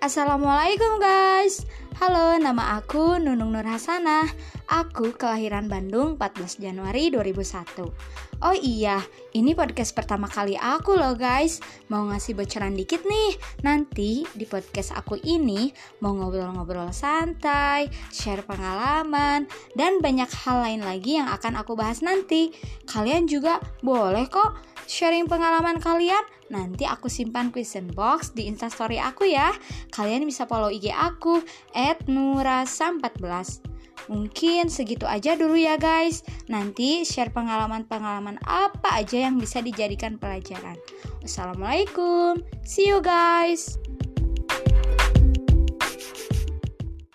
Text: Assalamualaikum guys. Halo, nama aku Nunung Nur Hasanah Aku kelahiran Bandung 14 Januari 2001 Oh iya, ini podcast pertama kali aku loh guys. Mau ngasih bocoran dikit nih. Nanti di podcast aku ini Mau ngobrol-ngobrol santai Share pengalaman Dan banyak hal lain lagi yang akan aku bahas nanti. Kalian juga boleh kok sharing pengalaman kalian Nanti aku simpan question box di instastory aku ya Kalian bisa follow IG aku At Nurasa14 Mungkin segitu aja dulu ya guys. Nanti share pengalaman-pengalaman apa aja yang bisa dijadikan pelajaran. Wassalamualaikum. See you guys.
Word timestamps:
Assalamualaikum 0.00 0.96
guys. 0.96 1.68
Halo, 2.00 2.40
nama 2.40 2.80
aku 2.80 3.20
Nunung 3.20 3.52
Nur 3.52 3.68
Hasanah 3.68 4.24
Aku 4.64 5.12
kelahiran 5.12 5.68
Bandung 5.68 6.16
14 6.16 6.56
Januari 6.56 7.12
2001 7.12 7.84
Oh 8.40 8.56
iya, 8.56 9.04
ini 9.36 9.52
podcast 9.52 9.92
pertama 9.92 10.24
kali 10.24 10.56
aku 10.56 10.96
loh 10.96 11.12
guys. 11.12 11.60
Mau 11.92 12.08
ngasih 12.08 12.32
bocoran 12.32 12.72
dikit 12.72 13.04
nih. 13.04 13.36
Nanti 13.60 14.24
di 14.32 14.48
podcast 14.48 14.96
aku 14.96 15.20
ini 15.20 15.68
Mau 16.00 16.16
ngobrol-ngobrol 16.16 16.96
santai 16.96 17.92
Share 18.08 18.40
pengalaman 18.48 19.44
Dan 19.76 20.00
banyak 20.00 20.32
hal 20.32 20.64
lain 20.64 20.80
lagi 20.80 21.20
yang 21.20 21.28
akan 21.28 21.60
aku 21.60 21.76
bahas 21.76 22.00
nanti. 22.00 22.56
Kalian 22.88 23.28
juga 23.28 23.60
boleh 23.84 24.24
kok 24.32 24.79
sharing 24.90 25.30
pengalaman 25.30 25.78
kalian 25.78 26.26
Nanti 26.50 26.82
aku 26.82 27.06
simpan 27.06 27.54
question 27.54 27.86
box 27.94 28.34
di 28.34 28.50
instastory 28.50 28.98
aku 28.98 29.30
ya 29.30 29.54
Kalian 29.94 30.26
bisa 30.26 30.50
follow 30.50 30.66
IG 30.66 30.90
aku 30.90 31.38
At 31.78 32.10
Nurasa14 32.10 33.70
Mungkin 34.10 34.66
segitu 34.66 35.06
aja 35.06 35.38
dulu 35.38 35.54
ya 35.54 35.78
guys. 35.78 36.26
Nanti 36.50 37.06
share 37.06 37.30
pengalaman-pengalaman 37.30 38.42
apa 38.42 38.98
aja 38.98 39.30
yang 39.30 39.38
bisa 39.38 39.62
dijadikan 39.62 40.18
pelajaran. 40.18 40.74
Wassalamualaikum. 41.22 42.42
See 42.66 42.90
you 42.90 42.98
guys. 42.98 43.78